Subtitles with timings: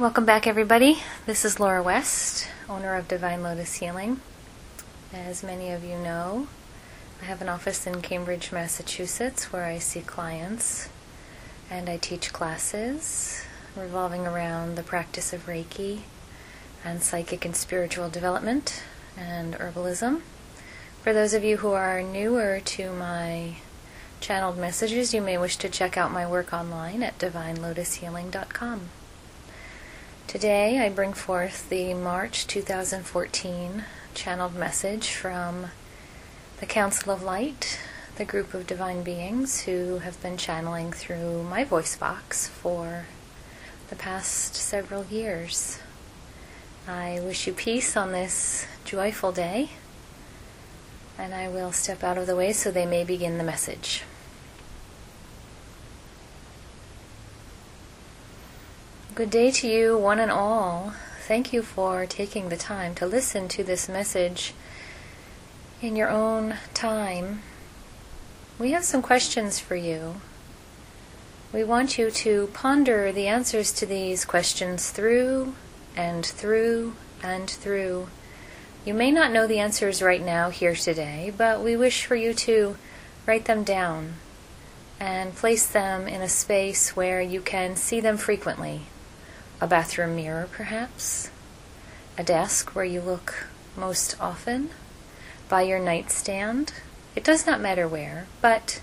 [0.00, 1.02] Welcome back, everybody.
[1.26, 4.22] This is Laura West, owner of Divine Lotus Healing.
[5.12, 6.48] As many of you know,
[7.20, 10.88] I have an office in Cambridge, Massachusetts, where I see clients
[11.70, 13.44] and I teach classes
[13.76, 15.98] revolving around the practice of Reiki
[16.82, 18.82] and psychic and spiritual development
[19.18, 20.22] and herbalism.
[21.02, 23.56] For those of you who are newer to my
[24.22, 28.88] channeled messages, you may wish to check out my work online at divinelotushealing.com.
[30.30, 33.84] Today I bring forth the March 2014
[34.14, 35.72] channeled message from
[36.60, 37.80] the Council of Light,
[38.14, 43.06] the group of divine beings who have been channeling through my voice box for
[43.88, 45.80] the past several years.
[46.86, 49.70] I wish you peace on this joyful day,
[51.18, 54.04] and I will step out of the way so they may begin the message.
[59.12, 60.94] Good day to you, one and all.
[61.26, 64.54] Thank you for taking the time to listen to this message
[65.82, 67.42] in your own time.
[68.56, 70.20] We have some questions for you.
[71.52, 75.54] We want you to ponder the answers to these questions through
[75.96, 78.08] and through and through.
[78.84, 82.32] You may not know the answers right now here today, but we wish for you
[82.32, 82.76] to
[83.26, 84.14] write them down
[85.00, 88.82] and place them in a space where you can see them frequently
[89.60, 91.30] a bathroom mirror, perhaps,
[92.16, 94.70] a desk where you look most often,
[95.48, 96.72] by your nightstand.
[97.14, 98.80] It does not matter where, but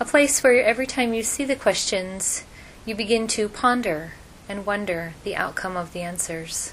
[0.00, 2.44] a place where every time you see the questions,
[2.86, 4.12] you begin to ponder
[4.48, 6.72] and wonder the outcome of the answers.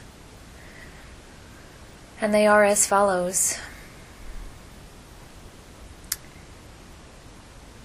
[2.19, 3.57] And they are as follows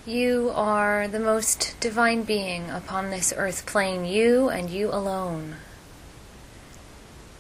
[0.07, 5.57] You are the most divine being upon this earth plane, you and you alone.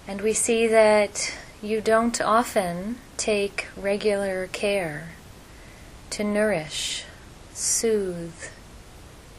[0.08, 5.11] And we see that you don't often take regular care
[6.11, 7.05] to nourish,
[7.55, 8.51] soothe,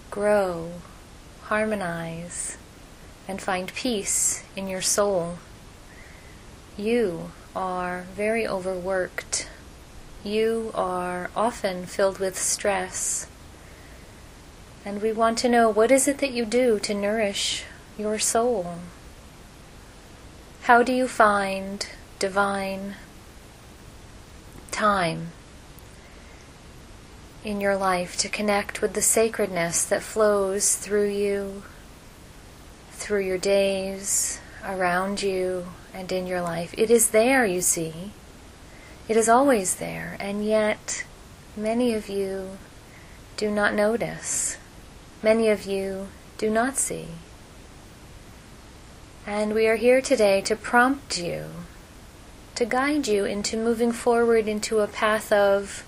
[0.09, 0.71] grow,
[1.43, 2.55] harmonize,
[3.27, 5.37] and find peace in your soul.
[6.77, 9.49] You are very overworked
[10.27, 13.27] you are often filled with stress.
[14.85, 17.63] And we want to know what is it that you do to nourish
[17.97, 18.75] your soul?
[20.63, 21.87] How do you find
[22.19, 22.95] divine
[24.71, 25.31] time
[27.43, 31.63] in your life to connect with the sacredness that flows through you,
[32.91, 36.73] through your days, around you, and in your life?
[36.77, 38.11] It is there, you see.
[39.07, 41.05] It is always there, and yet
[41.55, 42.57] many of you
[43.37, 44.57] do not notice.
[45.23, 47.07] Many of you do not see.
[49.25, 51.45] And we are here today to prompt you,
[52.55, 55.85] to guide you into moving forward into a path of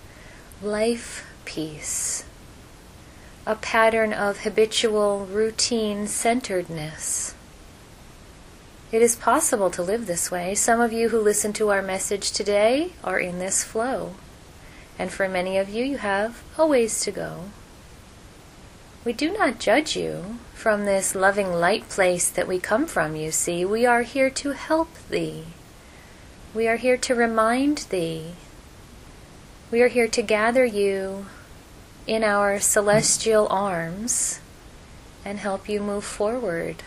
[0.61, 2.23] life peace,
[3.45, 7.35] a pattern of habitual routine centeredness
[8.91, 10.55] it is possible to live this way.
[10.55, 14.15] Some of you who listen to our message today are in this flow.
[14.97, 17.45] And for many of you, you have a ways to go.
[19.05, 23.31] We do not judge you from this loving light place that we come from, you
[23.31, 23.63] see.
[23.63, 25.45] We are here to help thee.
[26.53, 28.31] We are here to remind thee.
[29.71, 31.27] We are here to gather you
[32.07, 34.39] in our celestial arms
[35.23, 36.77] and help you move forward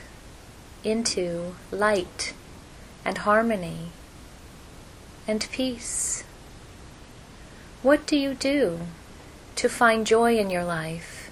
[0.84, 2.34] into light
[3.04, 3.88] and harmony
[5.26, 6.24] and peace.
[7.82, 8.80] What do you do
[9.56, 11.30] to find joy in your life?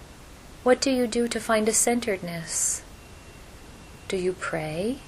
[0.63, 2.83] What do you do to find a centeredness?
[4.09, 4.99] Do you pray?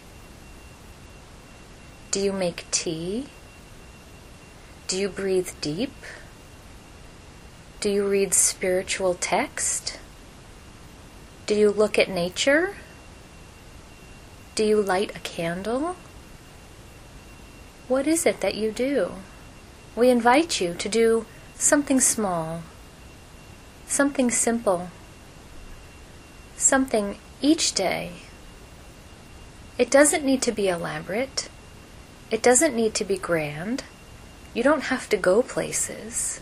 [2.10, 3.26] Do you make tea?
[4.86, 5.94] Do you breathe deep?
[7.80, 9.98] Do you read spiritual text?
[11.46, 12.76] Do you look at nature?
[14.54, 15.96] Do you light a candle?
[17.88, 19.12] What is it that you do?
[19.96, 22.62] We invite you to do something small,
[23.86, 24.90] something simple,
[26.56, 28.12] something each day.
[29.78, 31.48] It doesn't need to be elaborate.
[32.30, 33.84] It doesn't need to be grand.
[34.52, 36.40] You don't have to go places.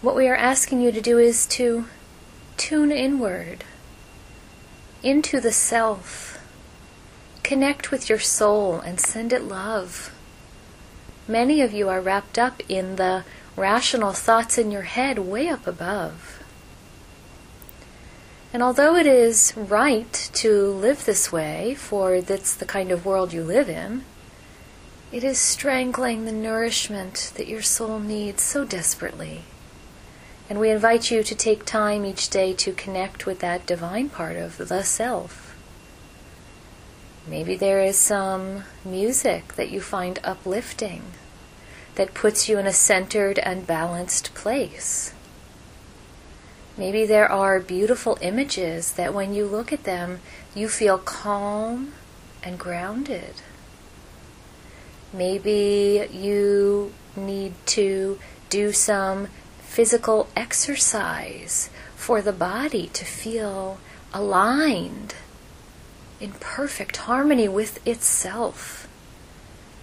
[0.00, 1.86] What we are asking you to do is to
[2.56, 3.64] tune inward
[5.02, 6.38] into the self
[7.44, 10.12] Connect with your soul and send it love.
[11.28, 13.24] Many of you are wrapped up in the
[13.54, 16.42] rational thoughts in your head way up above.
[18.50, 23.34] And although it is right to live this way, for that's the kind of world
[23.34, 24.04] you live in,
[25.12, 29.42] it is strangling the nourishment that your soul needs so desperately.
[30.48, 34.36] And we invite you to take time each day to connect with that divine part
[34.36, 35.53] of the self.
[37.26, 41.02] Maybe there is some music that you find uplifting,
[41.94, 45.14] that puts you in a centered and balanced place.
[46.76, 50.20] Maybe there are beautiful images that when you look at them,
[50.54, 51.92] you feel calm
[52.42, 53.34] and grounded.
[55.12, 58.18] Maybe you need to
[58.50, 59.28] do some
[59.60, 63.78] physical exercise for the body to feel
[64.12, 65.14] aligned
[66.20, 68.88] in perfect harmony with itself.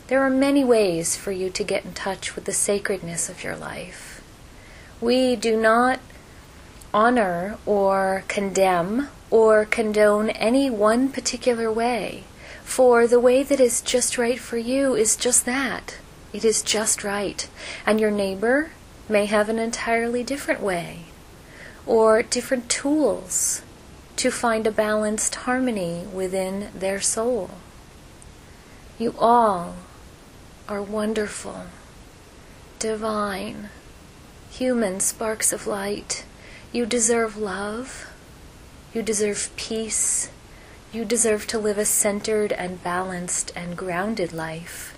[0.08, 3.56] There are many ways for you to get in touch with the sacredness of your
[3.56, 4.22] life.
[5.00, 6.00] We do not
[6.94, 12.26] honor or condemn or condone any one particular way,
[12.64, 15.98] for the way that is just right for you is just that.
[16.34, 17.48] It is just right.
[17.86, 18.72] And your neighbor
[19.08, 21.06] may have an entirely different way
[21.86, 23.62] or different tools
[24.22, 27.50] to find a balanced harmony within their soul.
[29.00, 29.74] You all
[30.70, 31.64] are wonderful,
[32.78, 33.70] divine,
[34.52, 36.24] human sparks of light.
[36.72, 38.12] You deserve love.
[38.94, 40.30] You deserve peace.
[40.94, 44.91] You deserve to live a centered and balanced and grounded life.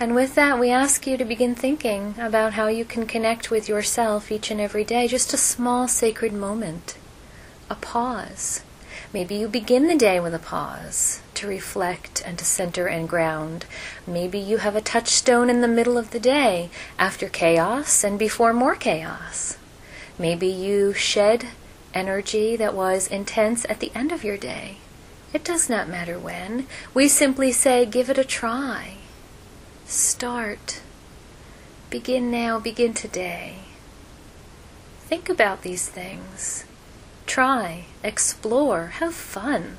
[0.00, 3.68] And with that, we ask you to begin thinking about how you can connect with
[3.68, 5.06] yourself each and every day.
[5.06, 6.96] Just a small sacred moment,
[7.68, 8.62] a pause.
[9.12, 13.66] Maybe you begin the day with a pause to reflect and to center and ground.
[14.06, 18.54] Maybe you have a touchstone in the middle of the day after chaos and before
[18.54, 19.58] more chaos.
[20.18, 21.48] Maybe you shed
[21.92, 24.78] energy that was intense at the end of your day.
[25.34, 26.66] It does not matter when.
[26.94, 28.94] We simply say, give it a try.
[29.90, 30.82] Start.
[31.90, 33.56] Begin now, begin today.
[35.00, 36.64] Think about these things.
[37.26, 39.78] Try, explore, have fun.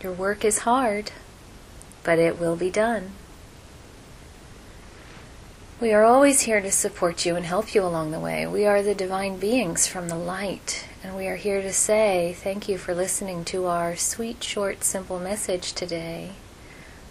[0.00, 1.10] Your work is hard,
[2.04, 3.10] but it will be done.
[5.80, 8.46] We are always here to support you and help you along the way.
[8.46, 12.68] We are the divine beings from the light, and we are here to say thank
[12.68, 16.30] you for listening to our sweet, short, simple message today.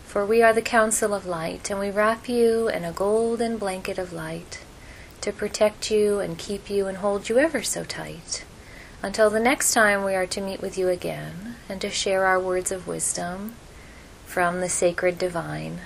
[0.06, 3.98] For we are the Council of Light, and we wrap you in a golden blanket
[3.98, 4.62] of light
[5.20, 8.46] to protect you and keep you and hold you ever so tight.
[9.04, 12.40] Until the next time we are to meet with you again and to share our
[12.40, 13.56] words of wisdom
[14.26, 15.82] from the sacred divine.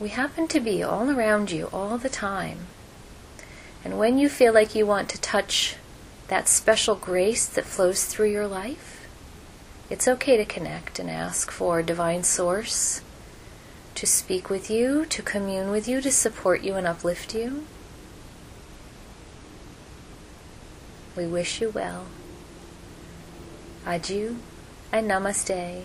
[0.00, 2.66] We happen to be all around you all the time.
[3.84, 5.76] And when you feel like you want to touch
[6.28, 9.08] that special grace that flows through your life,
[9.90, 13.00] it's okay to connect and ask for Divine Source
[13.94, 17.64] to speak with you, to commune with you, to support you and uplift you.
[21.16, 22.06] We wish you well.
[23.84, 24.36] Adieu
[24.92, 25.82] and namaste,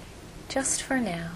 [0.50, 1.32] just for now.